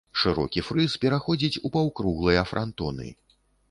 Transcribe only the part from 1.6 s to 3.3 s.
у паўкруглыя франтоны.